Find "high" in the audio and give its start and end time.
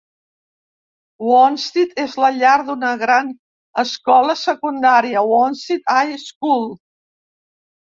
6.01-6.21